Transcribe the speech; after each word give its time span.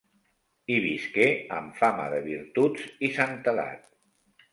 Hi 0.69 0.77
visqué 0.85 1.27
amb 1.57 1.77
fama 1.81 2.07
de 2.13 2.21
virtuts 2.29 2.87
i 3.09 3.11
santedat. 3.19 3.85